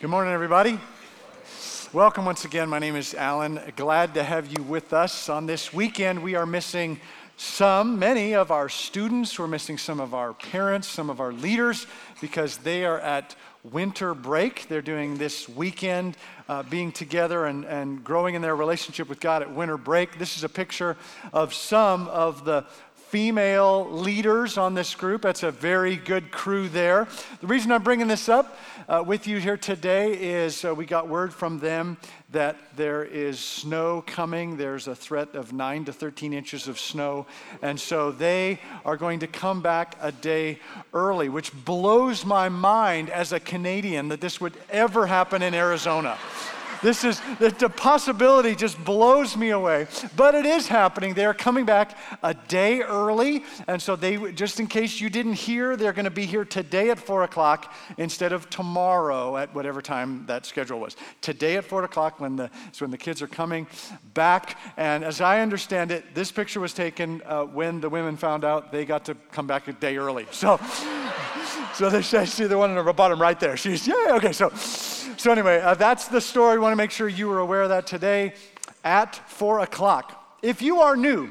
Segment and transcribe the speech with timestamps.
[0.00, 0.78] Good morning, everybody.
[1.92, 2.68] Welcome once again.
[2.68, 3.58] My name is Alan.
[3.74, 5.28] Glad to have you with us.
[5.28, 7.00] On this weekend, we are missing
[7.36, 9.36] some, many of our students.
[9.36, 11.88] We're missing some of our parents, some of our leaders,
[12.20, 13.34] because they are at
[13.64, 14.68] winter break.
[14.68, 16.16] They're doing this weekend,
[16.48, 20.16] uh, being together and, and growing in their relationship with God at winter break.
[20.16, 20.96] This is a picture
[21.32, 22.64] of some of the
[23.08, 25.22] female leaders on this group.
[25.22, 27.08] That's a very good crew there.
[27.40, 31.08] The reason I'm bringing this up uh, with you here today is uh, we got
[31.08, 31.96] word from them
[32.32, 34.58] that there is snow coming.
[34.58, 37.26] There's a threat of 9 to 13 inches of snow.
[37.62, 40.58] And so they are going to come back a day
[40.92, 46.18] early, which blows my mind as a Canadian that this would ever happen in Arizona.
[46.82, 49.86] This is, the, the possibility just blows me away.
[50.16, 51.14] But it is happening.
[51.14, 53.44] They are coming back a day early.
[53.66, 56.90] And so they, just in case you didn't hear, they're going to be here today
[56.90, 60.96] at four o'clock instead of tomorrow at whatever time that schedule was.
[61.20, 63.66] Today at four o'clock when the, when the kids are coming
[64.14, 64.58] back.
[64.76, 68.72] And as I understand it, this picture was taken uh, when the women found out
[68.72, 70.26] they got to come back a day early.
[70.30, 70.60] So,
[71.74, 73.56] so they see the one in the bottom right there.
[73.56, 74.32] She's, yeah, okay.
[74.32, 74.52] So,
[75.16, 76.54] so, anyway, uh, that's the story.
[76.54, 78.34] We want to make sure you are aware of that today
[78.84, 80.38] at 4 o'clock.
[80.42, 81.30] If you are new,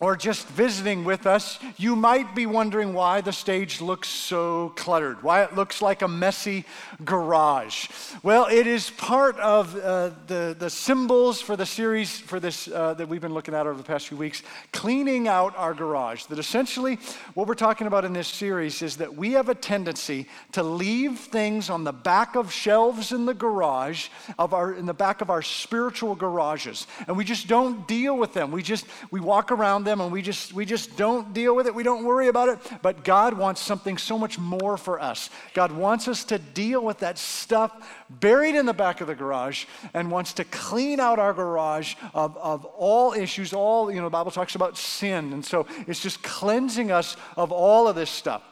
[0.00, 5.22] or just visiting with us, you might be wondering why the stage looks so cluttered,
[5.22, 6.64] why it looks like a messy
[7.04, 7.86] garage.
[8.22, 12.94] Well, it is part of uh, the, the symbols for the series for this uh,
[12.94, 16.24] that we've been looking at over the past few weeks, cleaning out our garage.
[16.24, 16.98] That essentially,
[17.34, 21.18] what we're talking about in this series is that we have a tendency to leave
[21.18, 25.28] things on the back of shelves in the garage of our in the back of
[25.28, 28.50] our spiritual garages, and we just don't deal with them.
[28.50, 31.74] We just we walk around them and we just we just don't deal with it.
[31.74, 32.58] We don't worry about it.
[32.82, 35.30] But God wants something so much more for us.
[35.52, 37.72] God wants us to deal with that stuff
[38.08, 42.36] buried in the back of the garage and wants to clean out our garage of,
[42.36, 45.32] of all issues, all, you know, the Bible talks about sin.
[45.32, 48.42] And so it's just cleansing us of all of this stuff.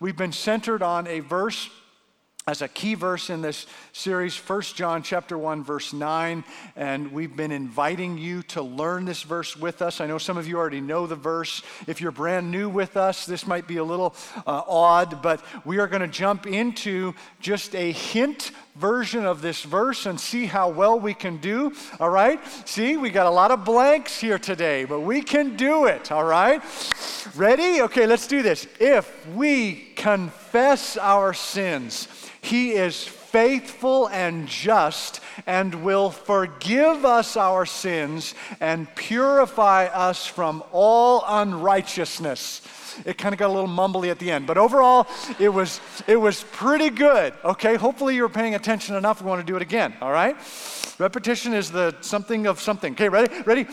[0.00, 1.68] We've been centered on a verse
[2.46, 6.44] as a key verse in this series 1 john chapter 1 verse 9
[6.76, 9.98] and we've been inviting you to learn this verse with us.
[9.98, 11.62] I know some of you already know the verse.
[11.86, 14.14] If you're brand new with us this might be a little
[14.46, 19.62] uh, odd but we are going to jump into just a hint version of this
[19.62, 22.38] verse and see how well we can do all right?
[22.68, 26.24] See we got a lot of blanks here today but we can do it all
[26.24, 26.60] right?
[27.34, 27.80] Ready?
[27.80, 28.66] Okay let's do this.
[28.78, 32.08] If we confess our sins
[32.44, 40.62] he is faithful and just and will forgive us our sins and purify us from
[40.70, 42.60] all unrighteousness.
[43.06, 45.06] It kind of got a little mumbly at the end, but overall,
[45.40, 47.32] it was, it was pretty good.
[47.42, 49.22] Okay, hopefully you're paying attention enough.
[49.22, 50.36] We want to do it again, all right?
[50.98, 52.92] Repetition is the something of something.
[52.92, 53.34] Okay, ready?
[53.44, 53.66] Ready?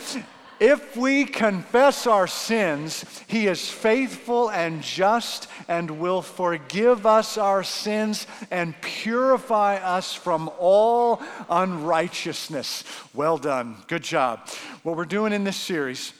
[0.62, 7.64] If we confess our sins, He is faithful and just and will forgive us our
[7.64, 12.84] sins and purify us from all unrighteousness.
[13.12, 13.78] Well done.
[13.88, 14.48] Good job.
[14.84, 16.12] What we're doing in this series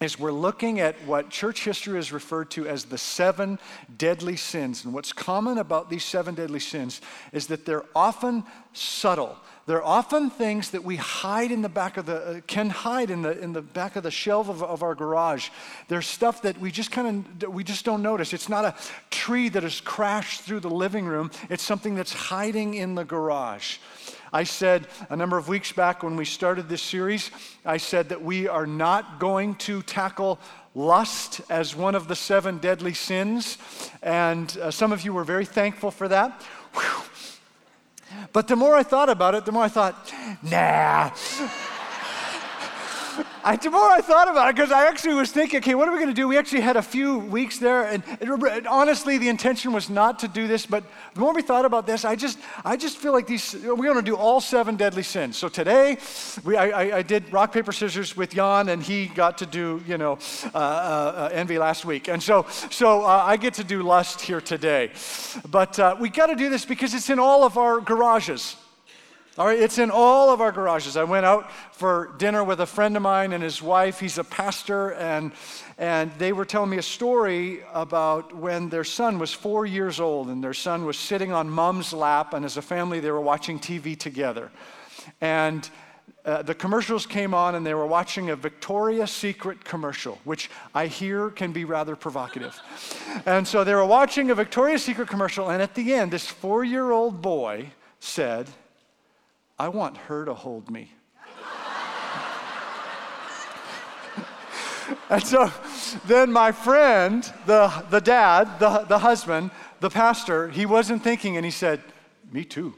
[0.00, 3.58] is we're looking at what church history has referred to as the seven
[3.96, 4.84] deadly sins.
[4.84, 7.00] And what's common about these seven deadly sins
[7.32, 9.36] is that they're often subtle.
[9.66, 13.22] They're often things that we hide in the back of the, uh, can hide in
[13.22, 15.48] the, in the back of the shelf of, of our garage.
[15.88, 18.32] There's stuff that we just kind of, we just don't notice.
[18.32, 18.74] It's not a
[19.10, 21.30] tree that has crashed through the living room.
[21.48, 23.78] It's something that's hiding in the garage.
[24.34, 27.30] I said a number of weeks back when we started this series,
[27.64, 30.40] I said that we are not going to tackle
[30.74, 33.58] lust as one of the seven deadly sins.
[34.02, 36.42] And uh, some of you were very thankful for that.
[36.72, 37.04] Whew.
[38.32, 40.12] But the more I thought about it, the more I thought,
[40.42, 41.12] nah.
[43.46, 45.92] I, the more I thought about it, because I actually was thinking, okay, what are
[45.92, 46.26] we going to do?
[46.26, 48.02] We actually had a few weeks there, and
[48.66, 50.64] honestly, the intention was not to do this.
[50.64, 50.82] But
[51.12, 53.54] the more we thought about this, I just, I just feel like these.
[53.54, 55.36] We're going to do all seven deadly sins.
[55.36, 55.98] So today,
[56.42, 59.98] we, I, I did rock paper scissors with Jan, and he got to do, you
[59.98, 60.18] know,
[60.54, 64.22] uh, uh, uh envy last week, and so, so uh, I get to do lust
[64.22, 64.90] here today.
[65.50, 68.56] But uh, we got to do this because it's in all of our garages.
[69.36, 70.96] All right, it's in all of our garages.
[70.96, 73.98] I went out for dinner with a friend of mine and his wife.
[73.98, 75.32] He's a pastor, and,
[75.76, 80.28] and they were telling me a story about when their son was four years old,
[80.28, 83.58] and their son was sitting on mom's lap, and as a family, they were watching
[83.58, 84.52] TV together.
[85.20, 85.68] And
[86.24, 90.86] uh, the commercials came on, and they were watching a Victoria's Secret commercial, which I
[90.86, 92.56] hear can be rather provocative.
[93.26, 96.62] and so they were watching a Victoria's Secret commercial, and at the end, this four
[96.62, 98.48] year old boy said,
[99.58, 100.90] I want her to hold me.
[105.08, 105.52] and so
[106.06, 111.44] then my friend, the, the dad, the, the husband, the pastor, he wasn't thinking and
[111.44, 111.80] he said,
[112.32, 112.74] Me too.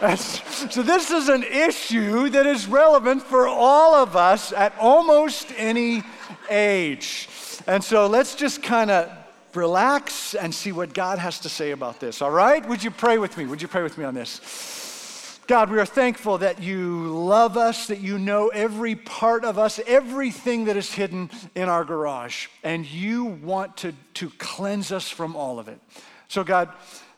[0.16, 6.02] so, this is an issue that is relevant for all of us at almost any
[6.50, 7.28] age.
[7.66, 9.10] And so, let's just kind of
[9.58, 12.66] relax and see what God has to say about this, all right?
[12.68, 13.46] Would you pray with me?
[13.46, 15.38] Would you pray with me on this?
[15.48, 19.80] God, we are thankful that you love us, that you know every part of us,
[19.86, 25.34] everything that is hidden in our garage, and you want to, to cleanse us from
[25.34, 25.80] all of it.
[26.28, 26.68] So, God,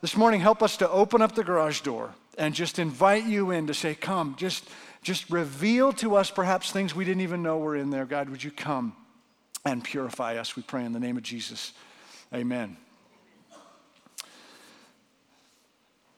[0.00, 3.66] this morning, help us to open up the garage door and just invite you in
[3.66, 4.68] to say, Come, just,
[5.02, 8.06] just reveal to us perhaps things we didn't even know were in there.
[8.06, 8.94] God, would you come
[9.64, 10.54] and purify us?
[10.54, 11.72] We pray in the name of Jesus.
[12.32, 12.76] Amen.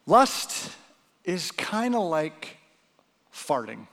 [0.06, 0.70] Lust
[1.24, 2.56] is kind of like
[3.32, 3.86] farting.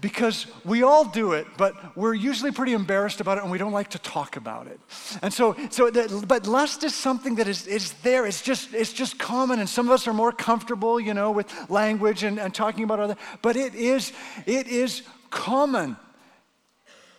[0.00, 3.72] Because we all do it, but we're usually pretty embarrassed about it and we don't
[3.72, 4.78] like to talk about it.
[5.22, 5.90] And so, so
[6.24, 8.24] but lust is something that is, is there.
[8.24, 11.52] It's just, it's just common, and some of us are more comfortable, you know, with
[11.68, 14.12] language and, and talking about other, but it is,
[14.46, 15.96] it is common.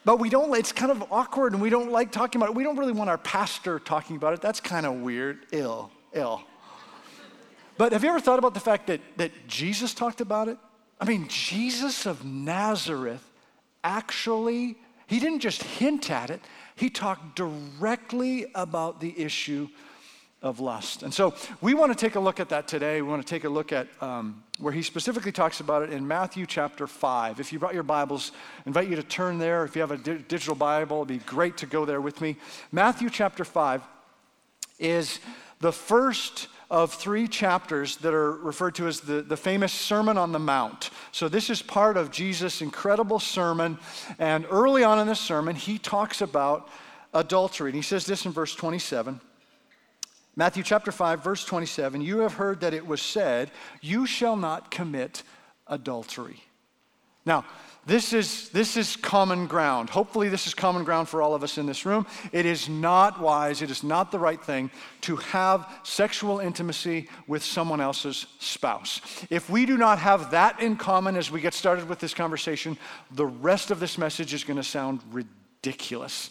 [0.05, 2.55] But we don't, it's kind of awkward and we don't like talking about it.
[2.55, 4.41] We don't really want our pastor talking about it.
[4.41, 5.45] That's kind of weird.
[5.51, 6.41] Ill, ill.
[7.77, 10.57] But have you ever thought about the fact that, that Jesus talked about it?
[10.99, 13.23] I mean, Jesus of Nazareth
[13.83, 16.41] actually, he didn't just hint at it,
[16.75, 19.69] he talked directly about the issue
[20.41, 21.03] of lust.
[21.03, 23.01] And so we want to take a look at that today.
[23.01, 26.07] We want to take a look at um, where he specifically talks about it in
[26.07, 27.39] Matthew chapter 5.
[27.39, 29.65] If you brought your Bibles, I invite you to turn there.
[29.65, 32.38] If you have a di- digital Bible, it'd be great to go there with me.
[32.71, 33.81] Matthew chapter 5
[34.80, 35.19] is
[35.59, 40.31] the first of three chapters that are referred to as the, the famous Sermon on
[40.31, 40.92] the Mount.
[41.12, 43.80] So, this is part of Jesus' incredible sermon.
[44.19, 46.69] And early on in this sermon, he talks about
[47.13, 47.71] adultery.
[47.71, 49.19] And he says this in verse 27
[50.39, 53.51] Matthew chapter 5, verse 27 You have heard that it was said,
[53.81, 55.21] You shall not commit
[55.68, 56.41] adultery.
[57.25, 57.44] Now,
[57.86, 59.89] this is, this is common ground.
[59.89, 62.07] Hopefully, this is common ground for all of us in this room.
[62.31, 64.71] It is not wise, it is not the right thing
[65.01, 69.01] to have sexual intimacy with someone else's spouse.
[69.30, 72.77] If we do not have that in common as we get started with this conversation,
[73.12, 76.30] the rest of this message is going to sound ridiculous.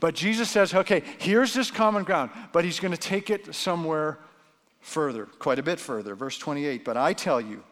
[0.00, 4.18] But Jesus says, okay, here's this common ground, but he's going to take it somewhere
[4.80, 6.14] further, quite a bit further.
[6.14, 7.62] Verse 28 But I tell you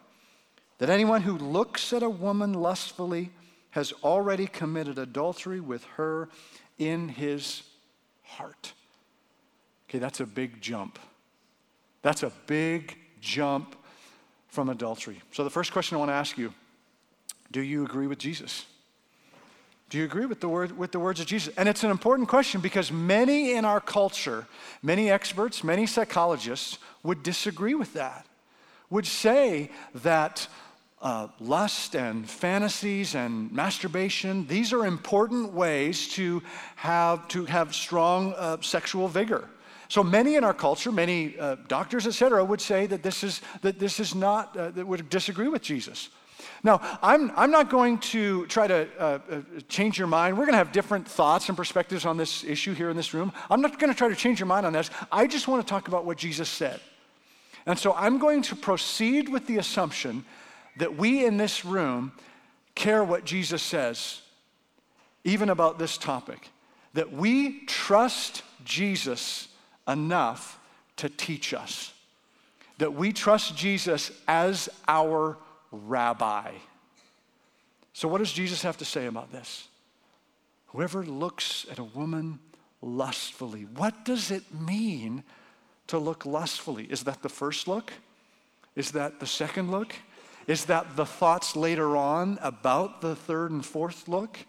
[0.77, 3.31] that anyone who looks at a woman lustfully
[3.71, 6.29] has already committed adultery with her
[6.77, 7.63] in his
[8.23, 8.73] heart.
[9.89, 10.99] Okay, that's a big jump.
[12.01, 13.75] That's a big jump
[14.47, 15.21] from adultery.
[15.31, 16.53] So, the first question I want to ask you
[17.51, 18.65] do you agree with Jesus?
[19.91, 21.53] Do you agree with the, word, with the words of Jesus?
[21.57, 24.47] And it's an important question because many in our culture,
[24.81, 28.25] many experts, many psychologists would disagree with that,
[28.89, 30.47] would say that
[31.01, 36.41] uh, lust and fantasies and masturbation, these are important ways to
[36.77, 39.49] have, to have strong uh, sexual vigor.
[39.89, 43.41] So many in our culture, many uh, doctors, et cetera, would say that this is,
[43.61, 46.07] that this is not, uh, that would disagree with Jesus.
[46.63, 50.37] Now, I'm, I'm not going to try to uh, uh, change your mind.
[50.37, 53.31] We're going to have different thoughts and perspectives on this issue here in this room.
[53.49, 54.89] I'm not going to try to change your mind on this.
[55.11, 56.79] I just want to talk about what Jesus said.
[57.65, 60.25] And so I'm going to proceed with the assumption
[60.77, 62.11] that we in this room
[62.75, 64.21] care what Jesus says,
[65.23, 66.49] even about this topic,
[66.93, 69.47] that we trust Jesus
[69.87, 70.59] enough
[70.97, 71.93] to teach us,
[72.77, 75.37] that we trust Jesus as our
[75.71, 76.51] rabbi.
[77.93, 79.67] So, what does Jesus have to say about this?
[80.67, 82.39] Whoever looks at a woman
[82.81, 85.23] lustfully, what does it mean
[85.87, 86.85] to look lustfully?
[86.85, 87.91] Is that the first look?
[88.75, 89.93] Is that the second look?
[90.47, 94.39] Is that the thoughts later on about the third and fourth look?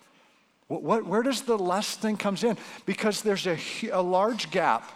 [0.68, 2.56] What, what, where does the lust thing comes in?
[2.86, 3.58] Because there's a,
[3.90, 4.90] a large gap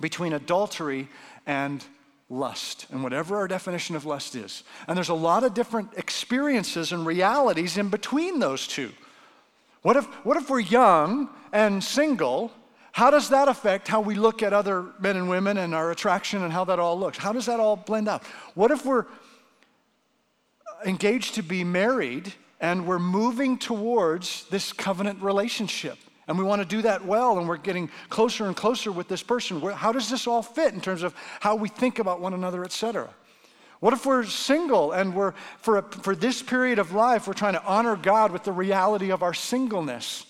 [0.00, 1.08] between adultery
[1.46, 1.84] and
[2.28, 4.64] lust and whatever our definition of lust is.
[4.88, 8.90] And there's a lot of different experiences and realities in between those two.
[9.82, 12.50] What if, what if we're young and single?
[12.90, 16.42] How does that affect how we look at other men and women and our attraction
[16.42, 17.18] and how that all looks?
[17.18, 18.24] How does that all blend out?
[18.54, 19.06] What if we're
[20.84, 25.98] engaged to be married and we're moving towards this covenant relationship?
[26.28, 29.22] And we want to do that well, and we're getting closer and closer with this
[29.22, 29.60] person.
[29.60, 32.72] How does this all fit in terms of how we think about one another, et
[32.72, 33.08] cetera?
[33.78, 37.52] What if we're single and we're, for, a, for this period of life, we're trying
[37.52, 40.26] to honor God with the reality of our singleness?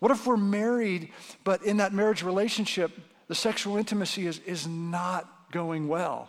[0.00, 1.10] What if we're married,
[1.44, 2.90] but in that marriage relationship,
[3.28, 6.28] the sexual intimacy is, is not going well?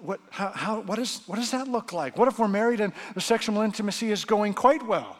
[0.00, 2.18] What, how, how, what, is, what does that look like?
[2.18, 5.16] What if we're married and the sexual intimacy is going quite well?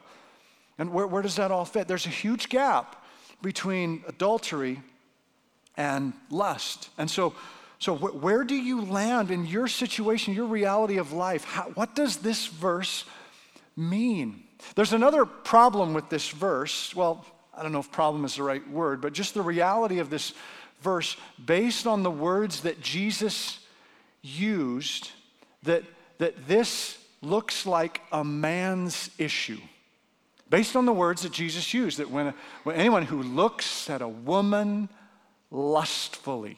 [0.79, 1.89] And where, where does that all fit?
[1.89, 3.05] There's a huge gap
[3.43, 4.83] between adultery
[5.77, 6.91] and lust.
[6.99, 7.35] And so,
[7.79, 11.45] so wh- where do you land in your situation, your reality of life?
[11.45, 13.05] How, what does this verse
[13.77, 14.45] mean?
[14.75, 16.95] There's another problem with this verse.
[16.95, 17.25] Well,
[17.57, 20.33] I don't know if problem is the right word, but just the reality of this
[20.81, 23.61] verse based on the words that Jesus
[24.23, 25.11] used,
[25.63, 25.85] that,
[26.19, 29.61] that this looks like a man's issue
[30.55, 32.33] based on the words that Jesus used that when,
[32.63, 34.89] when anyone who looks at a woman
[35.51, 36.57] lustfully.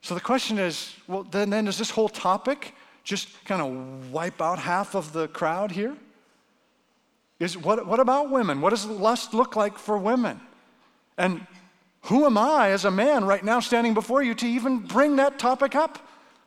[0.00, 4.40] So the question is well, then, then does this whole topic just kind of wipe
[4.40, 5.94] out half of the crowd here?
[7.38, 8.62] Is, what, what about women?
[8.62, 10.40] What does lust look like for women?
[11.18, 11.46] And
[12.04, 15.38] who am I as a man right now standing before you to even bring that
[15.38, 15.98] topic up?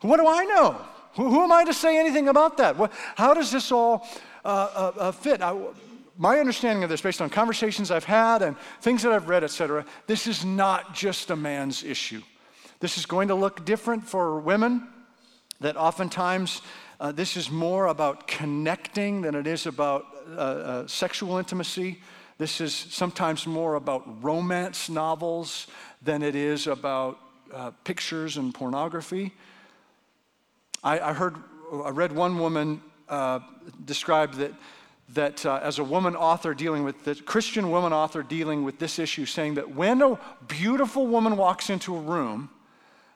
[0.01, 0.81] What do I know?
[1.17, 2.77] Who, who am I to say anything about that?
[2.77, 4.07] What, how does this all
[4.43, 5.43] uh, uh, uh fit?
[5.43, 5.55] I,
[6.17, 9.51] my understanding of this, based on conversations I've had and things that I've read, et
[9.51, 12.21] cetera, this is not just a man's issue.
[12.79, 14.87] This is going to look different for women,
[15.59, 16.61] that oftentimes
[16.99, 22.01] uh, this is more about connecting than it is about uh, uh, sexual intimacy.
[22.37, 25.67] This is sometimes more about romance novels
[26.01, 27.19] than it is about
[27.53, 29.33] uh, pictures and pornography.
[30.83, 31.35] I, I, heard,
[31.83, 33.39] I read one woman uh,
[33.85, 34.53] describe that
[35.13, 38.99] that uh, as a woman author dealing with this, Christian woman author dealing with this
[38.99, 42.49] issue, saying that when a beautiful woman walks into a room,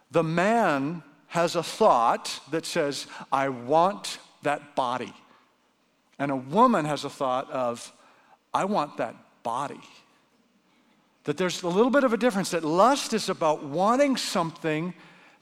[0.09, 5.13] the man has a thought that says, I want that body.
[6.19, 7.91] And a woman has a thought of,
[8.53, 9.79] I want that body.
[11.25, 14.93] That there's a little bit of a difference, that lust is about wanting something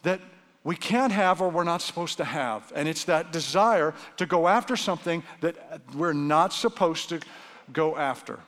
[0.03, 0.22] that
[0.63, 2.71] we can't have or we're not supposed to have.
[2.75, 7.19] And it's that desire to go after something that we're not supposed to
[7.71, 8.39] go after.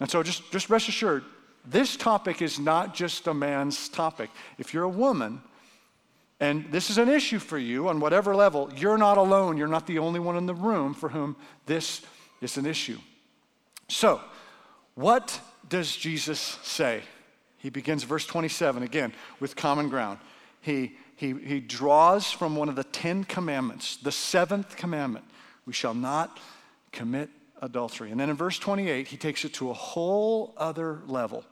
[0.00, 1.24] And so just, just rest assured,
[1.64, 4.30] this topic is not just a man's topic.
[4.56, 5.42] If you're a woman,
[6.40, 9.56] and this is an issue for you on whatever level, you're not alone.
[9.56, 12.00] You're not the only one in the room for whom this
[12.40, 12.98] is an issue.
[13.88, 14.20] So,
[14.94, 17.02] what does Jesus say?
[17.58, 20.18] He begins verse 27 again with common ground.
[20.60, 25.24] He he, he draws from one of the Ten Commandments, the seventh commandment
[25.66, 26.38] we shall not
[26.92, 27.28] commit
[27.60, 28.12] adultery.
[28.12, 31.44] And then in verse 28, he takes it to a whole other level.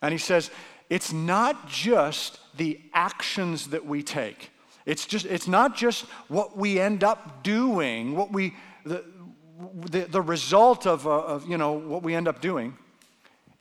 [0.00, 0.50] And he says,
[0.88, 4.50] it's not just the actions that we take.
[4.86, 9.04] It's just it's not just what we end up doing, what we the
[9.90, 12.76] the, the result of, uh, of you know what we end up doing.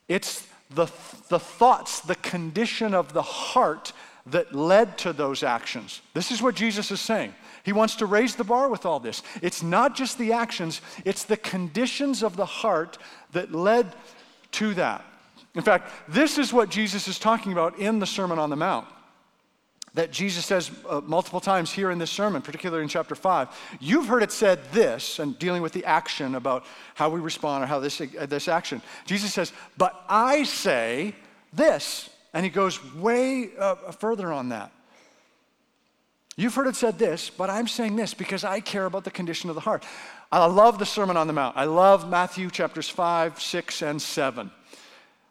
[0.08, 0.88] It's the
[1.28, 3.92] the thoughts, the condition of the heart
[4.28, 6.02] that led to those actions.
[6.14, 7.34] This is what Jesus is saying.
[7.64, 9.22] He wants to raise the bar with all this.
[9.42, 12.98] It's not just the actions, it's the conditions of the heart
[13.34, 13.94] that led
[14.54, 15.06] to that.
[15.54, 18.88] In fact, this is what Jesus is talking about in the Sermon on the Mount.
[19.94, 23.50] That Jesus says uh, multiple times here in this sermon, particularly in chapter 5.
[23.82, 26.64] You've heard it said this, and dealing with the action about
[26.96, 28.82] how we respond or how this, uh, this action.
[29.06, 31.14] Jesus says, But I say
[31.52, 32.10] this.
[32.34, 34.72] And he goes way uh, further on that.
[36.38, 39.50] You've heard it said this, but I'm saying this because I care about the condition
[39.50, 39.84] of the heart.
[40.32, 41.58] I love the Sermon on the Mount.
[41.58, 44.50] I love Matthew chapters 5, 6, and 7.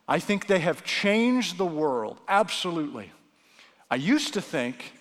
[0.07, 3.13] I think they have changed the world, absolutely.
[3.91, 4.93] I used to think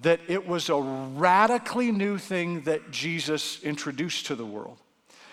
[0.00, 4.78] that it was a radically new thing that Jesus introduced to the world.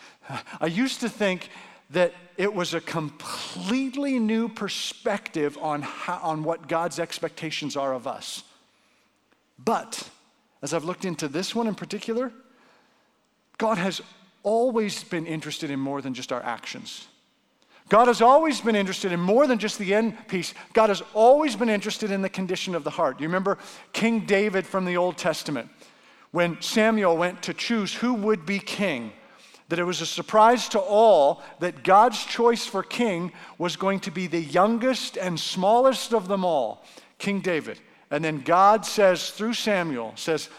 [0.62, 1.50] I used to think
[1.91, 8.08] that it was a completely new perspective on, how, on what God's expectations are of
[8.08, 8.43] us.
[9.58, 10.10] But
[10.62, 12.31] as I've looked into this one in particular,
[13.58, 14.01] God has
[14.43, 17.08] always been interested in more than just our actions.
[17.89, 20.53] God has always been interested in more than just the end piece.
[20.74, 23.19] God has always been interested in the condition of the heart.
[23.19, 23.58] You remember
[23.93, 25.69] King David from the Old Testament
[26.31, 29.12] when Samuel went to choose who would be king
[29.69, 34.11] that it was a surprise to all that God's choice for king was going to
[34.11, 36.83] be the youngest and smallest of them all,
[37.19, 37.79] King David.
[38.11, 40.49] And then God says through Samuel, says,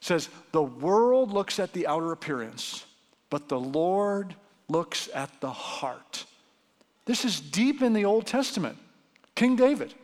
[0.00, 2.86] says, the world looks at the outer appearance,
[3.28, 4.34] but the Lord
[4.68, 6.24] looks at the heart.
[7.06, 8.78] This is deep in the Old Testament.
[9.34, 9.94] King David.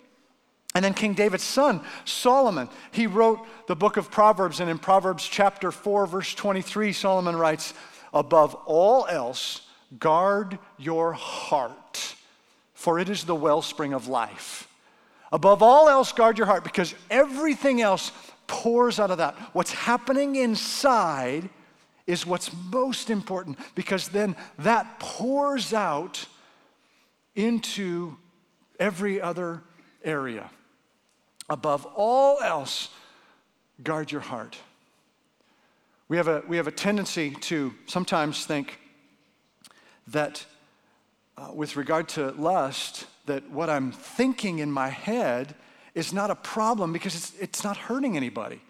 [0.75, 4.61] And then King David's son, Solomon, he wrote the book of Proverbs.
[4.61, 7.73] And in Proverbs chapter 4, verse 23, Solomon writes,
[8.17, 9.61] Above all else,
[9.99, 12.15] guard your heart,
[12.73, 14.69] for it is the wellspring of life.
[15.31, 18.13] Above all else, guard your heart, because everything else
[18.47, 19.35] pours out of that.
[19.53, 21.51] What's happening inside
[22.07, 26.25] is what's most important, because then that pours out
[27.35, 28.17] into
[28.81, 29.63] every other
[30.03, 30.51] area.
[31.51, 32.89] Above all else,
[33.83, 34.57] guard your heart.
[36.09, 38.79] We have a, we have a tendency to sometimes think
[40.09, 40.47] that
[41.37, 45.57] uh, with regard to lust, that what I'm thinking in my head
[45.95, 48.61] is not a problem because it's, it's not hurting anybody.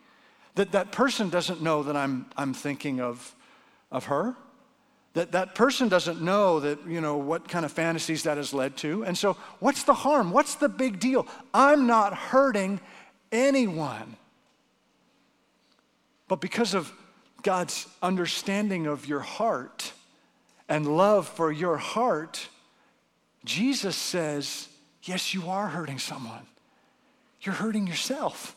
[0.54, 3.34] That that person doesn't know that I'm, I'm thinking of,
[3.92, 4.34] of her.
[5.12, 8.76] That that person doesn't know that, you know, what kind of fantasies that has led
[8.78, 9.04] to.
[9.04, 10.30] And so, what's the harm?
[10.30, 11.26] What's the big deal?
[11.52, 12.80] I'm not hurting
[13.30, 14.16] anyone.
[16.28, 16.92] But because of
[17.46, 19.92] God's understanding of your heart
[20.68, 22.48] and love for your heart,
[23.44, 24.68] Jesus says,
[25.04, 26.44] Yes, you are hurting someone.
[27.40, 28.56] You're hurting yourself.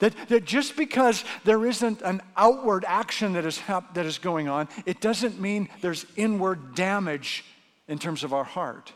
[0.00, 4.46] That, that just because there isn't an outward action that is, hap- that is going
[4.46, 7.46] on, it doesn't mean there's inward damage
[7.88, 8.92] in terms of our heart.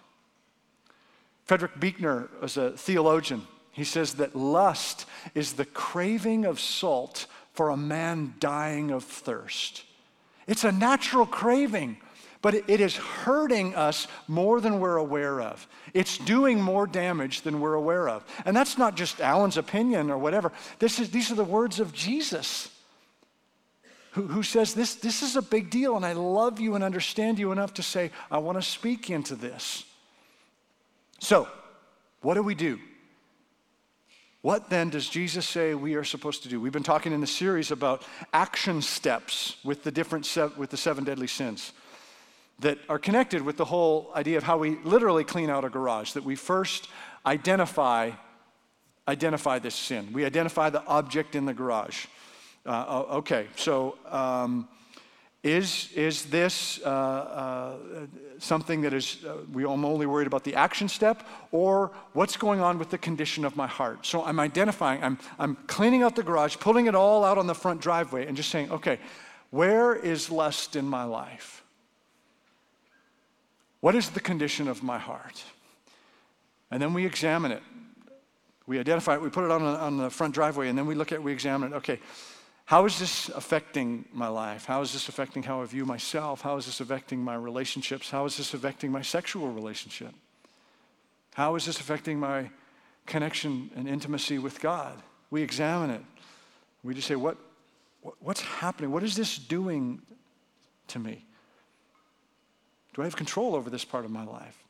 [1.47, 3.47] Frederick Buechner was a theologian.
[3.73, 7.25] He says that lust is the craving of salt
[7.61, 9.85] for a man dying of thirst.
[10.47, 11.99] It's a natural craving
[12.41, 15.69] but it is hurting us more than we're aware of.
[15.93, 18.25] It's doing more damage than we're aware of.
[18.47, 20.53] And that's not just Alan's opinion or whatever.
[20.79, 22.71] This is, these are the words of Jesus,
[24.13, 27.39] who, who says, this, this is a big deal, and I love you and understand
[27.39, 29.85] you enough to say, I want to speak into this.
[31.19, 31.47] So,
[32.23, 32.79] what do we do?
[34.43, 36.59] What then does Jesus say we are supposed to do?
[36.61, 40.79] We've been talking in the series about action steps with the different se- with the
[40.79, 41.73] seven deadly sins
[42.61, 46.13] that are connected with the whole idea of how we literally clean out a garage,
[46.13, 46.89] that we first
[47.27, 48.11] identify,
[49.07, 50.11] identify this sin.
[50.13, 52.07] We identify the object in the garage.
[52.65, 54.69] Uh, okay, so um,
[55.43, 57.77] is, is this uh, uh,
[58.39, 62.61] something that is, uh, we, I'm only worried about the action step, or what's going
[62.61, 64.05] on with the condition of my heart?
[64.05, 67.55] So I'm identifying, I'm, I'm cleaning out the garage, pulling it all out on the
[67.55, 68.99] front driveway, and just saying, okay,
[69.51, 71.65] where is lust in my life?
[73.81, 75.43] What is the condition of my heart?
[76.71, 77.63] And then we examine it.
[78.67, 81.13] We identify it, we put it on, on the front driveway, and then we look
[81.13, 81.77] at it, we examine it.
[81.77, 81.99] Okay,
[82.71, 84.65] how is this affecting my life?
[84.65, 86.41] How is this affecting how I view myself?
[86.41, 88.09] How is this affecting my relationships?
[88.09, 90.15] How is this affecting my sexual relationship?
[91.35, 92.49] How is this affecting my
[93.07, 95.03] connection and intimacy with God?
[95.33, 96.03] We examine it.
[96.85, 97.37] We just say, what,
[98.03, 98.93] what what's happening?
[98.93, 100.01] What is this doing
[100.87, 101.25] to me?
[102.95, 104.63] Do I have control over this part of my life?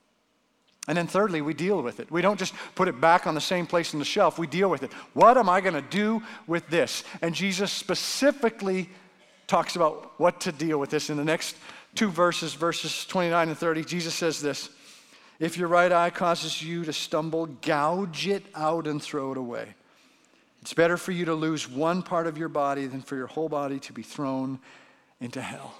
[0.88, 2.10] And then, thirdly, we deal with it.
[2.10, 4.70] We don't just put it back on the same place on the shelf, we deal
[4.70, 4.92] with it.
[5.12, 7.04] What am I going to do with this?
[7.22, 8.88] And Jesus specifically
[9.46, 11.56] talks about what to deal with this in the next
[11.94, 13.84] two verses, verses 29 and 30.
[13.84, 14.70] Jesus says this
[15.38, 19.74] If your right eye causes you to stumble, gouge it out and throw it away.
[20.62, 23.48] It's better for you to lose one part of your body than for your whole
[23.48, 24.58] body to be thrown
[25.20, 25.74] into hell.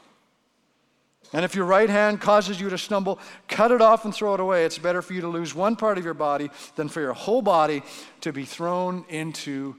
[1.33, 4.41] And if your right hand causes you to stumble, cut it off and throw it
[4.41, 4.65] away.
[4.65, 7.43] It's better for you to lose one part of your body than for your whole
[7.43, 7.83] body
[8.23, 9.77] to be thrown into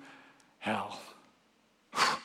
[0.60, 1.00] hell.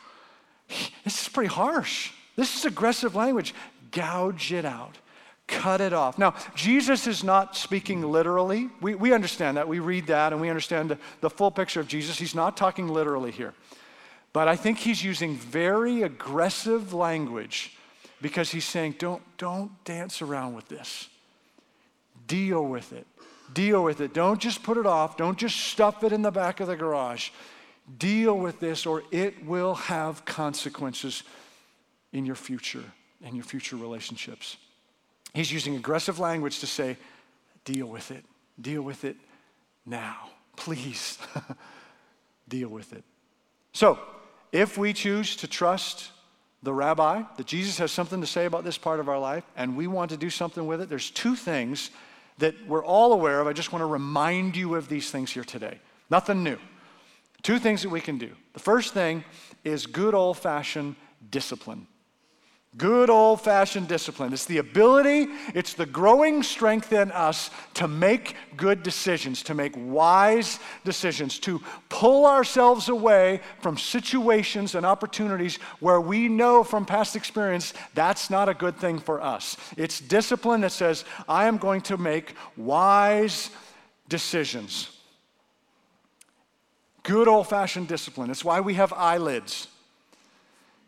[1.05, 2.11] This is pretty harsh.
[2.35, 3.55] This is aggressive language.
[3.93, 4.99] Gouge it out.
[5.47, 6.19] Cut it off.
[6.19, 8.69] Now, Jesus is not speaking literally.
[8.81, 9.69] We, we understand that.
[9.69, 12.19] We read that and we understand the, the full picture of Jesus.
[12.19, 13.55] He's not talking literally here.
[14.33, 17.77] But I think he's using very aggressive language
[18.21, 21.09] because he's saying, don't, don't dance around with this.
[22.27, 23.07] Deal with it.
[23.53, 24.13] Deal with it.
[24.15, 25.17] Don't just put it off.
[25.17, 27.31] Don't just stuff it in the back of the garage.
[27.99, 31.23] Deal with this, or it will have consequences
[32.13, 32.83] in your future,
[33.23, 34.57] in your future relationships.
[35.35, 36.97] He's using aggressive language to say,
[37.65, 38.25] deal with it.
[38.61, 39.17] Deal with it
[39.85, 40.31] now.
[40.57, 41.19] Please
[42.49, 43.05] deal with it.
[43.73, 43.99] So,
[44.51, 46.11] if we choose to trust
[46.67, 49.77] the rabbi, that Jesus has something to say about this part of our life, and
[49.77, 51.91] we want to do something with it, there's two things
[52.39, 53.47] that we're all aware of.
[53.47, 55.79] I just want to remind you of these things here today.
[56.11, 56.59] Nothing new.
[57.43, 58.33] Two things that we can do.
[58.53, 59.25] The first thing
[59.63, 60.97] is good old fashioned
[61.31, 61.87] discipline.
[62.77, 64.35] Good old fashioned discipline.
[64.35, 69.73] It's the ability, it's the growing strength in us to make good decisions, to make
[69.77, 77.17] wise decisions, to pull ourselves away from situations and opportunities where we know from past
[77.17, 79.57] experience that's not a good thing for us.
[79.79, 83.49] It's discipline that says, I am going to make wise
[84.07, 84.91] decisions.
[87.05, 88.31] Good old fashioned discipline.
[88.31, 89.69] It's why we have eyelids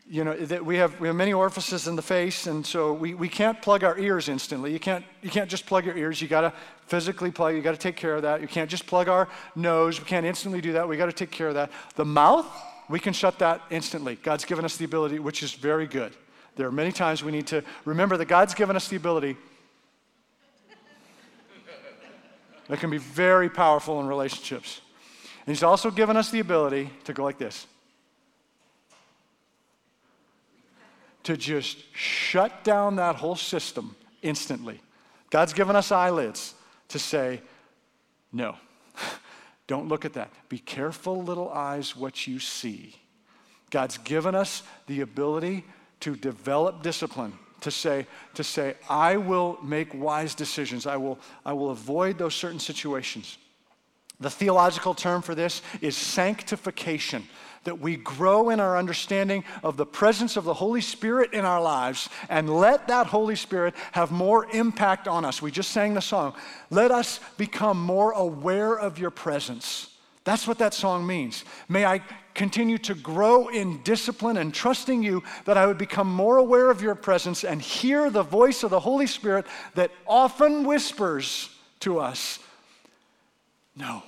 [0.09, 3.13] you know, that we have, we have many orifices in the face, and so we,
[3.13, 4.73] we can't plug our ears instantly.
[4.73, 6.19] You can't, you can't just plug your ears.
[6.19, 6.53] You got to
[6.87, 8.41] physically plug, you got to take care of that.
[8.41, 9.99] You can't just plug our nose.
[9.99, 10.89] We can't instantly do that.
[10.89, 11.69] We got to take care of that.
[11.95, 12.47] The mouth,
[12.89, 14.15] we can shut that instantly.
[14.15, 16.11] God's given us the ability, which is very good.
[16.55, 19.37] There are many times we need to remember that God's given us the ability
[22.67, 24.81] that can be very powerful in relationships.
[25.45, 27.67] And He's also given us the ability to go like this.
[31.23, 34.79] To just shut down that whole system instantly.
[35.29, 36.53] God's given us eyelids
[36.89, 37.41] to say,
[38.31, 38.55] no,
[39.67, 40.31] don't look at that.
[40.49, 42.95] Be careful, little eyes, what you see.
[43.69, 45.63] God's given us the ability
[46.01, 51.51] to develop discipline to say to say i will make wise decisions i will i
[51.51, 53.37] will avoid those certain situations
[54.19, 57.23] the theological term for this is sanctification
[57.63, 61.61] that we grow in our understanding of the presence of the Holy Spirit in our
[61.61, 65.41] lives and let that Holy Spirit have more impact on us.
[65.41, 66.33] We just sang the song.
[66.69, 69.89] Let us become more aware of your presence.
[70.23, 71.43] That's what that song means.
[71.67, 72.01] May I
[72.33, 76.81] continue to grow in discipline and trusting you that I would become more aware of
[76.81, 81.49] your presence and hear the voice of the Holy Spirit that often whispers
[81.81, 82.39] to us,
[83.75, 84.03] No,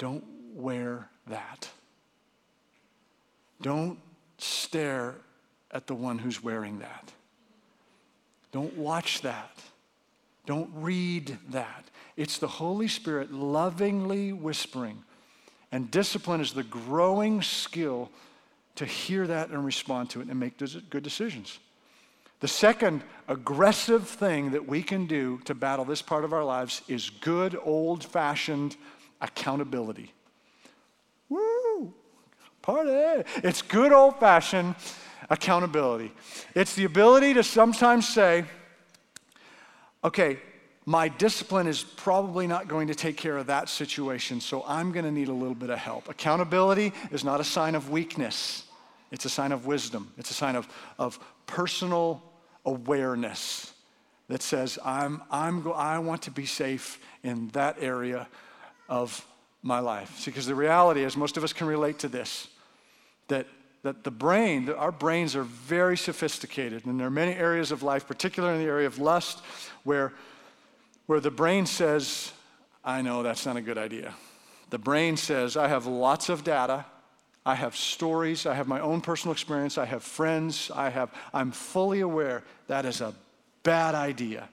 [0.00, 1.68] don't wear that.
[3.60, 3.98] Don't
[4.38, 5.14] stare
[5.70, 7.12] at the one who's wearing that.
[8.50, 9.60] Don't watch that.
[10.46, 11.84] Don't read that.
[12.16, 15.04] It's the Holy Spirit lovingly whispering.
[15.70, 18.10] And discipline is the growing skill
[18.76, 21.58] to hear that and respond to it and make good decisions.
[22.40, 26.80] The second aggressive thing that we can do to battle this part of our lives
[26.88, 28.76] is good old fashioned
[29.20, 30.12] accountability.
[31.28, 31.94] Woo!
[32.62, 33.28] Party!
[33.36, 34.74] It's good old fashioned
[35.30, 36.12] accountability.
[36.54, 38.44] It's the ability to sometimes say,
[40.04, 40.38] okay,
[40.86, 45.04] my discipline is probably not going to take care of that situation, so I'm going
[45.04, 46.08] to need a little bit of help.
[46.08, 48.64] Accountability is not a sign of weakness,
[49.10, 52.22] it's a sign of wisdom, it's a sign of, of personal
[52.64, 53.72] awareness
[54.28, 58.28] that says, I'm, I'm I want to be safe in that area
[58.90, 59.24] of
[59.62, 60.18] my life.
[60.18, 62.48] See, because the reality is, most of us can relate to this
[63.28, 63.46] that,
[63.84, 67.82] that the brain, that our brains are very sophisticated, and there are many areas of
[67.82, 69.38] life, particularly in the area of lust,
[69.84, 70.12] where,
[71.06, 72.32] where the brain says,
[72.84, 74.14] I know that's not a good idea.
[74.70, 76.84] The brain says, I have lots of data.
[77.46, 78.46] I have stories.
[78.46, 79.78] I have my own personal experience.
[79.78, 80.70] I have friends.
[80.74, 83.14] I have, I'm fully aware that is a
[83.62, 84.48] bad idea.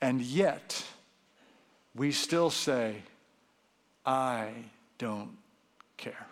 [0.00, 0.84] And yet,
[1.96, 2.96] we still say,
[4.04, 4.50] I
[4.98, 5.30] don't
[5.96, 6.26] care.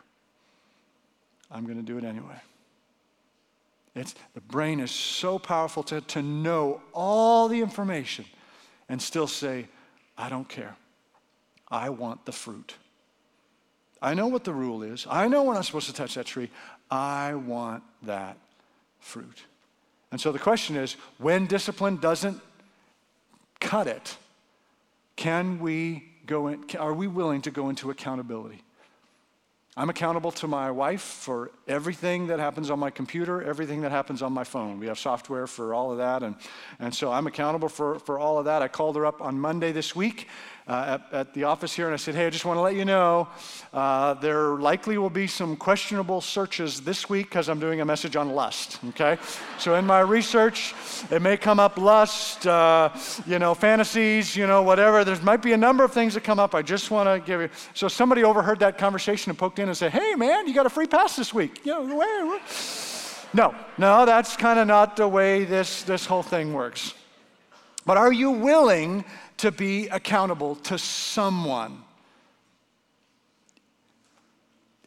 [1.50, 2.40] I'm going to do it anyway.
[3.94, 8.24] It's, the brain is so powerful to, to know all the information
[8.88, 9.68] and still say,
[10.18, 10.76] I don't care.
[11.68, 12.74] I want the fruit.
[14.02, 15.06] I know what the rule is.
[15.08, 16.50] I know we're not supposed to touch that tree.
[16.90, 18.36] I want that
[19.00, 19.44] fruit.
[20.12, 22.40] And so the question is when discipline doesn't
[23.60, 24.16] cut it,
[25.16, 28.62] can we go in, are we willing to go into accountability?
[29.76, 34.22] I'm accountable to my wife for everything that happens on my computer, everything that happens
[34.22, 34.78] on my phone.
[34.78, 36.22] We have software for all of that.
[36.22, 36.36] And,
[36.78, 38.62] and so I'm accountable for, for all of that.
[38.62, 40.28] I called her up on Monday this week
[40.66, 42.74] uh, at, at, the office here and I said, Hey, I just want to let
[42.74, 43.28] you know
[43.72, 48.16] uh, there likely will be some questionable searches this week because I'm doing a message
[48.16, 48.78] on lust.
[48.88, 49.18] Okay?
[49.58, 50.74] so in my research,
[51.10, 52.88] it may come up lust, uh,
[53.26, 55.04] you know, fantasies, you know, whatever.
[55.04, 56.54] There might be a number of things that come up.
[56.54, 57.50] I just want to give you.
[57.74, 60.70] So somebody overheard that conversation and poked in and said, Hey, man, you got a
[60.70, 61.60] free pass this week.
[61.64, 62.40] You know, where?
[63.34, 66.94] No, no, that's kind of not the way this, this whole thing works.
[67.86, 69.04] But are you willing
[69.44, 71.82] to be accountable to someone.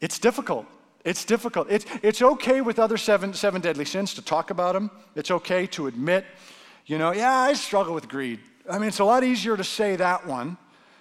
[0.01, 0.65] It's difficult.
[1.05, 1.67] It's difficult.
[1.69, 4.89] It's, it's okay with other seven, seven deadly sins to talk about them.
[5.15, 6.25] It's okay to admit,
[6.87, 8.39] you know, yeah, I struggle with greed.
[8.67, 10.57] I mean, it's a lot easier to say that one,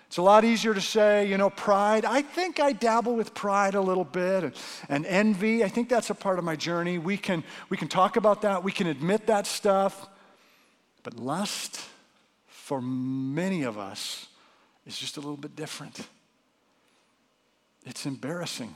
[0.06, 2.04] It's a lot easier to say, you know, pride.
[2.04, 4.54] I think I dabble with pride a little bit and,
[4.88, 5.64] and envy.
[5.64, 6.98] I think that's a part of my journey.
[6.98, 10.08] We can, we can talk about that, we can admit that stuff.
[11.02, 11.80] But lust,
[12.66, 14.26] for many of us,
[14.86, 16.00] is just a little bit different.
[17.84, 18.74] It's embarrassing.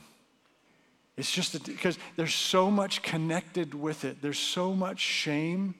[1.17, 4.21] It's just because there's so much connected with it.
[4.21, 5.75] There's so much shame.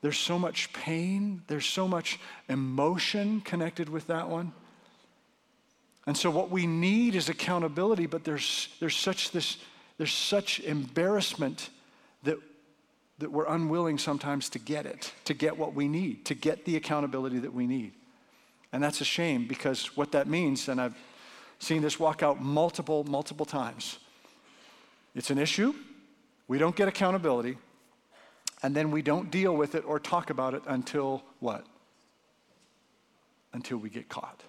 [0.00, 1.42] There's so much pain.
[1.48, 4.54] There's so much emotion connected with that one.
[6.06, 9.58] And so what we need is accountability, but there's, there's such this,
[9.98, 11.68] there's such embarrassment
[12.22, 12.38] that,
[13.22, 16.76] that we're unwilling sometimes to get it, to get what we need, to get the
[16.76, 17.92] accountability that we need.
[18.72, 20.96] And that's a shame because what that means, and I've
[21.60, 24.00] seen this walk out multiple, multiple times,
[25.14, 25.72] it's an issue.
[26.48, 27.58] We don't get accountability.
[28.64, 31.64] And then we don't deal with it or talk about it until what?
[33.52, 34.42] Until we get caught.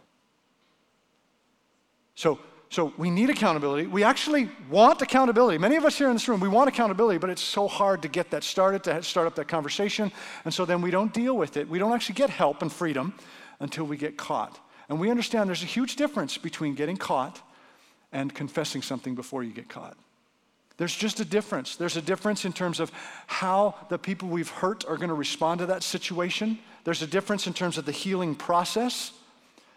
[2.15, 2.39] So,
[2.73, 3.85] so we need accountability.
[3.85, 5.59] We actually want accountability.
[5.59, 8.07] Many of us here in this room, we want accountability, but it's so hard to
[8.07, 10.11] get that started, to start up that conversation.
[10.43, 11.69] And so then we don't deal with it.
[11.69, 13.13] We don't actually get help and freedom
[13.59, 14.59] until we get caught.
[14.89, 17.39] And we understand there's a huge difference between getting caught
[18.11, 19.95] and confessing something before you get caught.
[20.77, 21.75] There's just a difference.
[21.75, 22.91] There's a difference in terms of
[23.27, 26.57] how the people we've hurt are going to respond to that situation.
[26.85, 29.11] There's a difference in terms of the healing process.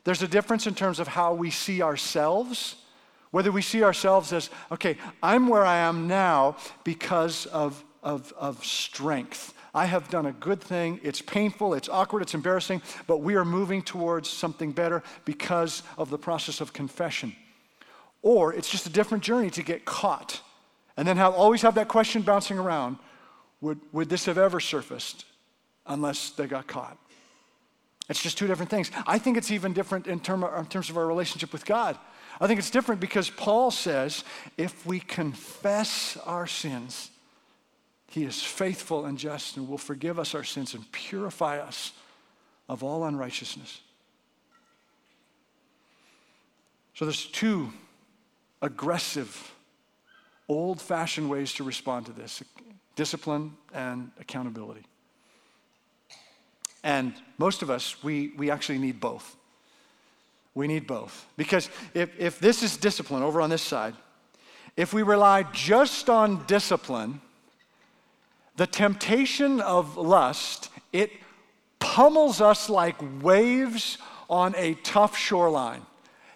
[0.04, 2.76] There's a difference in terms of how we see ourselves.
[3.36, 8.64] Whether we see ourselves as, okay, I'm where I am now because of, of, of
[8.64, 9.52] strength.
[9.74, 11.00] I have done a good thing.
[11.02, 16.08] It's painful, it's awkward, it's embarrassing, but we are moving towards something better because of
[16.08, 17.36] the process of confession.
[18.22, 20.40] Or it's just a different journey to get caught
[20.96, 22.96] and then have, always have that question bouncing around
[23.60, 25.26] would, would this have ever surfaced
[25.84, 26.96] unless they got caught?
[28.08, 28.90] It's just two different things.
[29.06, 31.98] I think it's even different in, term, in terms of our relationship with God.
[32.40, 34.24] I think it's different because Paul says
[34.56, 37.10] if we confess our sins,
[38.08, 41.92] he is faithful and just and will forgive us our sins and purify us
[42.68, 43.80] of all unrighteousness.
[46.94, 47.72] So there's two
[48.62, 49.52] aggressive
[50.48, 52.42] old fashioned ways to respond to this
[52.94, 54.84] discipline and accountability.
[56.82, 59.36] And most of us, we, we actually need both.
[60.56, 61.26] We need both.
[61.36, 63.94] Because if, if this is discipline over on this side,
[64.74, 67.20] if we rely just on discipline,
[68.56, 71.10] the temptation of lust, it
[71.78, 73.98] pummels us like waves
[74.30, 75.82] on a tough shoreline.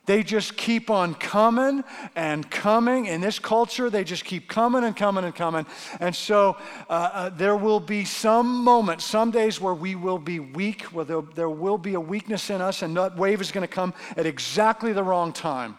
[0.07, 1.85] They just keep on coming
[2.17, 3.07] and coming.
[3.07, 5.67] In this culture, they just keep coming and coming and coming.
[6.01, 6.57] And so
[6.89, 11.05] uh, uh, there will be some moments, some days where we will be weak, where
[11.05, 13.95] there, there will be a weakness in us, and that wave is going to come
[14.17, 15.79] at exactly the wrong time.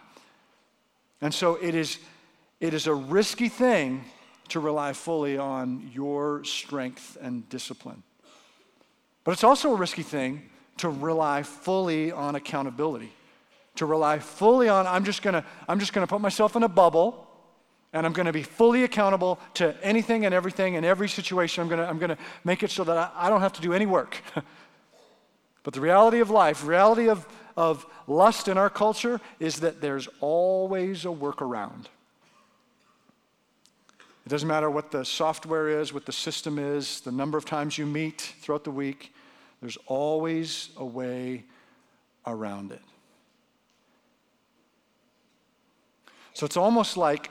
[1.20, 1.98] And so it is,
[2.60, 4.04] it is a risky thing
[4.48, 8.02] to rely fully on your strength and discipline.
[9.24, 13.12] But it's also a risky thing to rely fully on accountability
[13.76, 16.62] to rely fully on i'm just going to i'm just going to put myself in
[16.62, 17.26] a bubble
[17.92, 21.62] and i'm going to be fully accountable to anything and everything in every situation.
[21.62, 23.60] I'm going to i'm going to make it so that I, I don't have to
[23.60, 24.20] do any work.
[25.64, 27.24] But the reality of life reality of
[27.56, 31.86] of lust in our culture is that there's always a workaround.
[34.24, 37.76] It doesn't matter what the software is what the system is the number of times
[37.76, 39.12] you meet throughout the week
[39.60, 41.44] there's always a way
[42.26, 42.82] around it
[46.34, 47.30] So it's almost like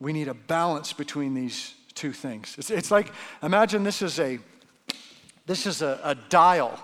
[0.00, 2.54] we need a balance between these two things.
[2.58, 4.38] It's, it's like, imagine this is a,
[5.46, 6.78] this is a, a dial,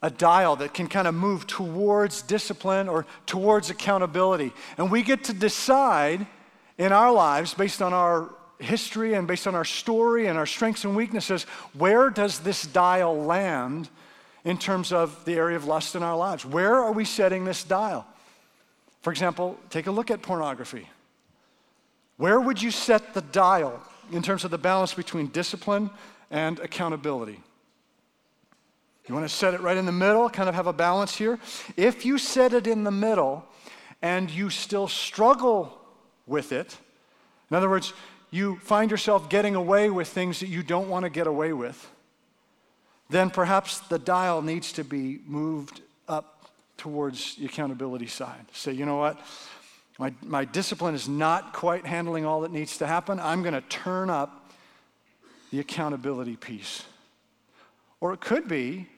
[0.00, 4.52] a dial that can kind of move towards discipline or towards accountability.
[4.78, 6.26] And we get to decide
[6.78, 10.84] in our lives based on our history and based on our story and our strengths
[10.84, 13.88] and weaknesses, where does this dial land
[14.44, 16.46] in terms of the area of lust in our lives?
[16.46, 18.06] Where are we setting this dial?
[19.02, 20.88] For example, take a look at pornography.
[22.16, 25.90] Where would you set the dial in terms of the balance between discipline
[26.30, 27.40] and accountability?
[29.08, 31.40] You want to set it right in the middle, kind of have a balance here?
[31.76, 33.44] If you set it in the middle
[34.00, 35.78] and you still struggle
[36.26, 36.76] with it,
[37.50, 37.92] in other words,
[38.30, 41.90] you find yourself getting away with things that you don't want to get away with,
[43.10, 46.41] then perhaps the dial needs to be moved up
[46.82, 48.44] towards the accountability side.
[48.50, 49.20] Say, you know what?
[50.00, 53.20] My, my discipline is not quite handling all that needs to happen.
[53.20, 54.50] I'm going to turn up
[55.52, 56.82] the accountability piece.
[58.00, 58.88] Or it could be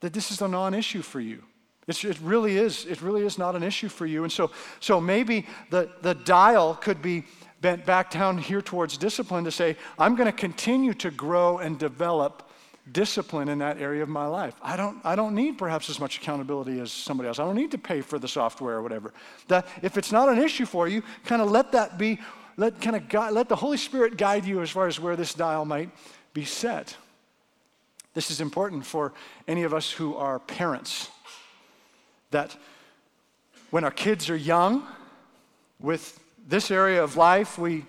[0.00, 1.44] that this is a non issue for you.
[1.86, 2.86] It's, it really is.
[2.86, 4.24] It really is not an issue for you.
[4.24, 7.22] And so, so maybe the, the dial could be
[7.60, 11.78] bent back down here towards discipline to say, I'm going to continue to grow and
[11.78, 12.47] develop
[12.92, 14.54] discipline in that area of my life.
[14.62, 17.38] I don't, I don't need perhaps as much accountability as somebody else.
[17.38, 19.12] I don't need to pay for the software or whatever.
[19.48, 22.18] That if it's not an issue for you, kind of let that be,
[22.56, 25.34] let kind of guide, let the Holy Spirit guide you as far as where this
[25.34, 25.90] dial might
[26.32, 26.96] be set.
[28.14, 29.12] This is important for
[29.46, 31.10] any of us who are parents.
[32.30, 32.56] That
[33.70, 34.86] when our kids are young,
[35.80, 37.84] with this area of life, we,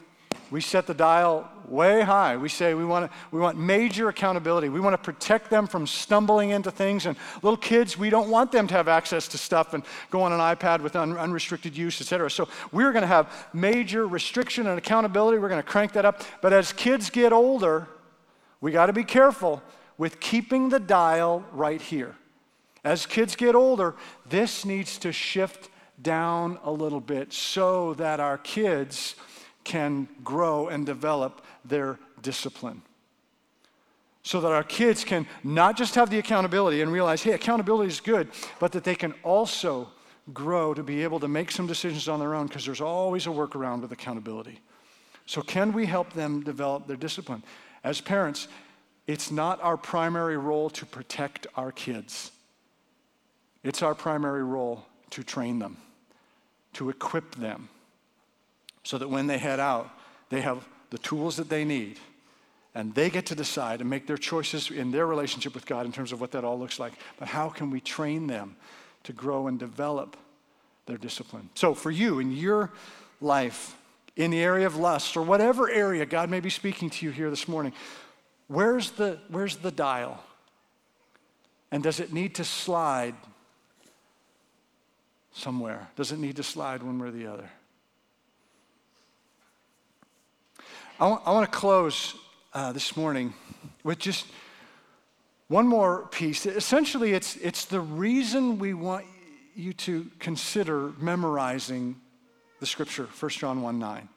[0.51, 2.35] we set the dial way high.
[2.38, 4.69] We say we want, to, we want major accountability.
[4.69, 7.05] We want to protect them from stumbling into things.
[7.05, 10.33] And little kids, we don't want them to have access to stuff and go on
[10.33, 12.31] an iPad with un, unrestricted use, et cetera.
[12.31, 15.38] So we're going to have major restriction and accountability.
[15.38, 16.23] We're going to crank that up.
[16.41, 17.88] But as kids get older,
[18.62, 19.62] we got to be careful
[19.97, 22.15] with keeping the dial right here.
[22.83, 23.95] As kids get older,
[24.27, 25.69] this needs to shift
[26.01, 29.15] down a little bit so that our kids
[29.63, 32.81] can grow and develop their discipline.
[34.23, 37.99] So that our kids can not just have the accountability and realize, hey, accountability is
[37.99, 38.27] good,
[38.59, 39.89] but that they can also
[40.33, 43.29] grow to be able to make some decisions on their own because there's always a
[43.29, 44.59] workaround with accountability.
[45.25, 47.43] So, can we help them develop their discipline?
[47.83, 48.47] As parents,
[49.07, 52.31] it's not our primary role to protect our kids,
[53.63, 55.77] it's our primary role to train them,
[56.73, 57.69] to equip them,
[58.89, 59.88] so that when they head out,
[60.30, 61.99] they have the tools that they need.
[62.73, 65.91] And they get to decide and make their choices in their relationship with God in
[65.91, 66.93] terms of what that all looks like.
[67.19, 68.56] But how can we train them
[69.04, 70.17] to grow and develop
[70.88, 71.52] their discipline?
[71.54, 72.71] So, for you in your
[73.21, 73.75] life,
[74.15, 77.30] in the area of lust or whatever area God may be speaking to you here
[77.30, 77.73] this morning,
[78.47, 80.23] where's the, where's the dial?
[81.69, 83.13] And does it need to slide
[85.32, 85.89] somewhere?
[85.95, 87.52] Does it need to slide one way or the other?
[91.01, 92.13] I want, I want to close
[92.53, 93.33] uh, this morning
[93.85, 94.25] with just
[95.47, 96.45] one more piece.
[96.45, 99.05] Essentially, it's, it's the reason we want
[99.55, 101.95] you to consider memorizing
[102.59, 104.09] the scripture, 1 John 1 9.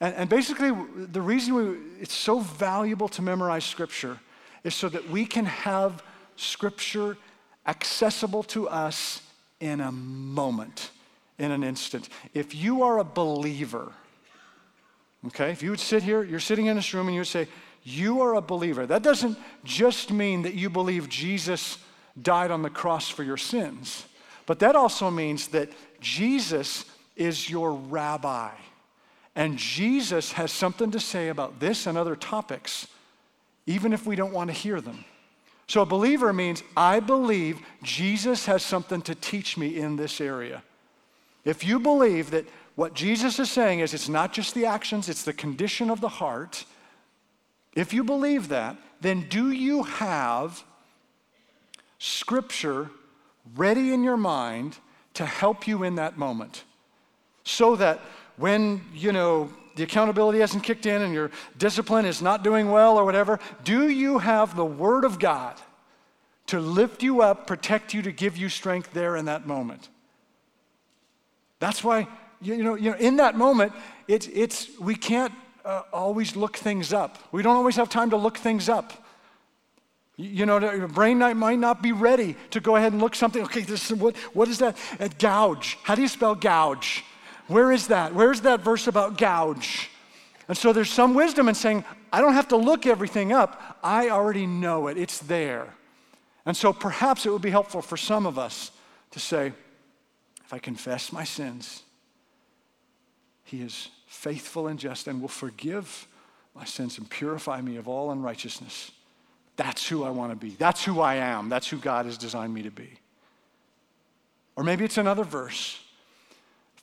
[0.00, 4.20] And, and basically, the reason we, it's so valuable to memorize scripture
[4.64, 6.02] is so that we can have
[6.36, 7.18] scripture
[7.66, 9.20] accessible to us
[9.60, 10.92] in a moment,
[11.38, 12.08] in an instant.
[12.32, 13.92] If you are a believer,
[15.26, 15.50] Okay?
[15.50, 17.48] If you would sit here, you're sitting in this room and you would say,
[17.82, 18.86] You are a believer.
[18.86, 21.78] That doesn't just mean that you believe Jesus
[22.20, 24.06] died on the cross for your sins,
[24.46, 26.84] but that also means that Jesus
[27.16, 28.50] is your rabbi.
[29.34, 32.86] And Jesus has something to say about this and other topics,
[33.66, 35.04] even if we don't want to hear them.
[35.68, 40.62] So, a believer means I believe Jesus has something to teach me in this area.
[41.44, 45.24] If you believe that what Jesus is saying is it's not just the actions, it's
[45.24, 46.64] the condition of the heart.
[47.74, 50.64] If you believe that, then do you have
[51.98, 52.90] scripture
[53.54, 54.78] ready in your mind
[55.14, 56.64] to help you in that moment?
[57.44, 58.00] So that
[58.36, 62.98] when, you know, the accountability hasn't kicked in and your discipline is not doing well
[62.98, 65.56] or whatever, do you have the Word of God
[66.46, 69.88] to lift you up, protect you, to give you strength there in that moment?
[71.58, 72.08] That's why
[72.42, 73.72] you know, you know, in that moment,
[74.08, 75.32] it's, it's, we can't
[75.64, 77.18] uh, always look things up.
[77.32, 78.92] We don't always have time to look things up.
[80.16, 83.42] You know, your brain might not be ready to go ahead and look something.
[83.44, 84.76] Okay, this is, what, what is that?
[85.00, 85.78] Uh, gouge.
[85.82, 87.04] How do you spell gouge?
[87.48, 88.14] Where is that?
[88.14, 89.90] Where's that verse about gouge?
[90.48, 93.78] And so there's some wisdom in saying, I don't have to look everything up.
[93.82, 94.98] I already know it.
[94.98, 95.74] It's there.
[96.44, 98.70] And so perhaps it would be helpful for some of us
[99.12, 99.52] to say,
[100.44, 101.82] if I confess my sins,
[103.52, 106.08] he is faithful and just and will forgive
[106.54, 108.90] my sins and purify me of all unrighteousness.
[109.56, 110.56] That's who I want to be.
[110.58, 111.50] That's who I am.
[111.50, 112.88] That's who God has designed me to be.
[114.56, 115.78] Or maybe it's another verse.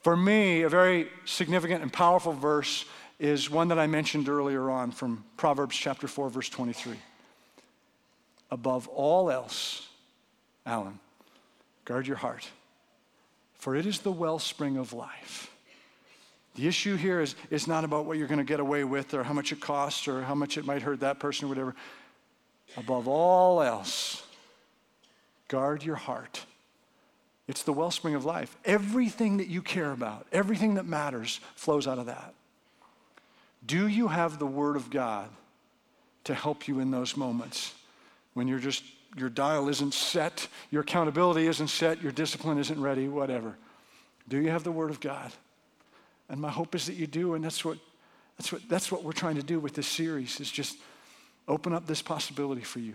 [0.02, 2.84] For me, a very significant and powerful verse
[3.18, 6.94] is one that I mentioned earlier on from Proverbs chapter 4, verse 23.
[8.52, 9.88] Above all else,
[10.64, 11.00] Alan,
[11.84, 12.48] guard your heart,
[13.54, 15.50] for it is the wellspring of life.
[16.60, 19.24] The issue here is, is not about what you're going to get away with or
[19.24, 21.74] how much it costs or how much it might hurt that person or whatever.
[22.76, 24.22] Above all else,
[25.48, 26.44] guard your heart.
[27.48, 28.54] It's the wellspring of life.
[28.66, 32.34] Everything that you care about, everything that matters, flows out of that.
[33.64, 35.30] Do you have the Word of God
[36.24, 37.72] to help you in those moments
[38.34, 38.84] when you're just
[39.16, 43.56] your dial isn't set, your accountability isn't set, your discipline isn't ready, whatever.
[44.28, 45.32] Do you have the Word of God?
[46.30, 47.76] And my hope is that you do, and that's what,
[48.38, 50.78] that's what, that's what we're trying to do with this series, is just
[51.48, 52.94] open up this possibility for you.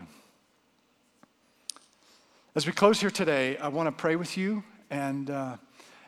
[2.55, 5.57] As we close here today, I want to pray with you, and, uh,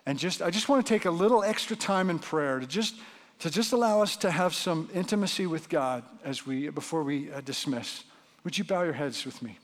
[0.05, 2.95] and just, I just want to take a little extra time in prayer to just,
[3.39, 7.41] to just allow us to have some intimacy with God as we, before we uh,
[7.41, 8.05] dismiss.
[8.45, 9.57] Would you bow your heads with me?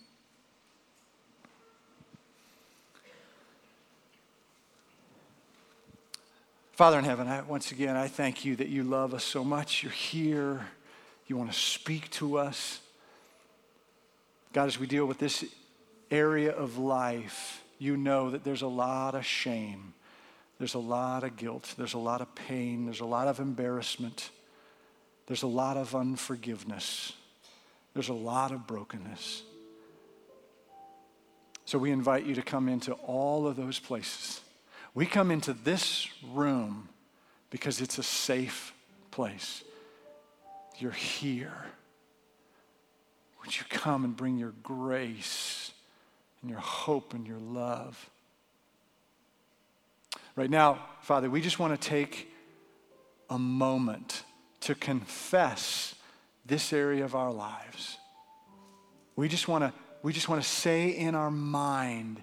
[6.74, 9.84] Father in heaven, I, once again, I thank you that you love us so much.
[9.84, 10.65] You're here.
[11.28, 12.80] You want to speak to us.
[14.53, 15.45] God, as we deal with this
[16.09, 19.93] area of life, you know that there's a lot of shame,
[20.57, 24.32] there's a lot of guilt, there's a lot of pain, there's a lot of embarrassment,
[25.28, 27.13] there's a lot of unforgiveness,
[27.93, 29.43] there's a lot of brokenness.
[31.65, 34.41] So we invite you to come into all of those places
[34.94, 36.89] we come into this room
[37.50, 38.74] because it's a safe
[39.12, 39.64] place.
[40.78, 41.54] You're here.
[43.41, 45.72] Would you come and bring your grace
[46.41, 48.10] and your hope and your love?
[50.36, 52.32] Right now, Father, we just want to take
[53.30, 54.24] a moment
[54.62, 55.96] to confess
[56.46, 57.98] this area of our lives.
[59.16, 62.22] We just want to we just want to say in our mind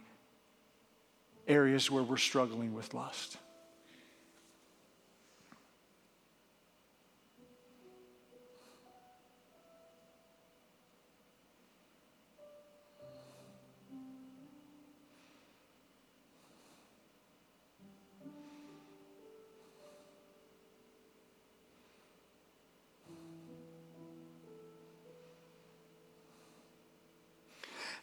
[1.51, 3.37] areas where we're struggling with lust.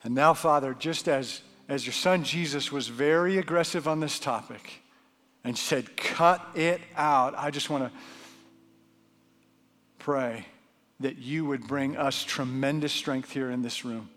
[0.03, 4.81] And now, Father, just as as your son Jesus was very aggressive on this topic
[5.43, 7.99] and said, Cut it out, I just want to
[9.99, 10.45] pray
[10.99, 14.09] that you would bring us tremendous strength here in this room.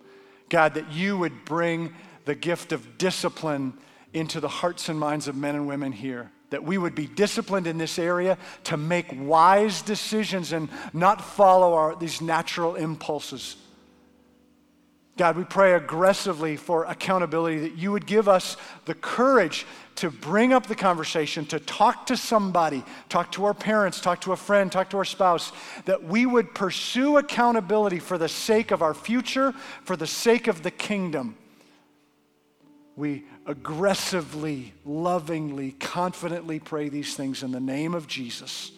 [0.49, 1.95] God, that you would bring
[2.25, 3.75] the gift of discipline
[4.13, 6.31] into the hearts and minds of men and women here.
[6.51, 11.75] That we would be disciplined in this area to make wise decisions and not follow
[11.75, 13.57] our, these natural impulses.
[15.21, 18.57] God, we pray aggressively for accountability that you would give us
[18.87, 19.67] the courage
[19.97, 24.33] to bring up the conversation, to talk to somebody, talk to our parents, talk to
[24.33, 25.53] a friend, talk to our spouse,
[25.85, 29.53] that we would pursue accountability for the sake of our future,
[29.85, 31.37] for the sake of the kingdom.
[32.97, 38.73] We aggressively, lovingly, confidently pray these things in the name of Jesus.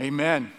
[0.00, 0.52] Amen.